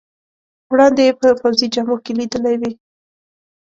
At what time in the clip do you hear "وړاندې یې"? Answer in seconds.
0.71-1.13